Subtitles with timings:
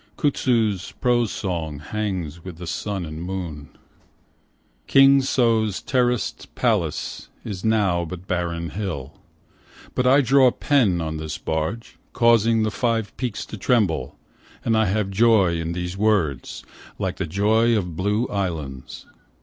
[0.17, 3.69] Kutsu's prose song Hangs with the sun and moon.
[4.87, 9.19] King So's terraced palace is now but a barren hill,
[9.93, 14.17] But I draw pen on this barge Causing the five peaks to tremble,
[14.65, 16.63] And I have joy in these words
[16.97, 19.05] like the joy of blue islands.